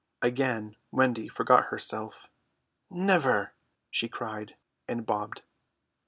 Again 0.23 0.77
Wendy 0.89 1.27
forgot 1.27 1.65
herself. 1.65 2.25
"Never!" 2.89 3.53
she 3.91 4.09
cried, 4.09 4.55
and 4.87 5.05
bobbed. 5.05 5.43